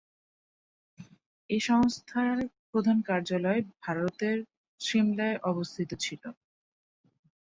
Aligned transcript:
এ 1.49 1.57
সংস্থার 1.61 2.37
প্রধান 2.69 2.97
কার্যালয় 3.01 3.61
ভারতের 3.81 4.37
সিমলায় 4.81 5.37
অবস্থিত 5.43 5.89
ছিল। 6.03 6.23